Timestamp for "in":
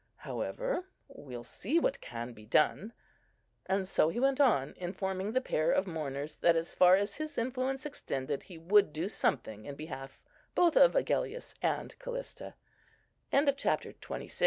9.65-9.75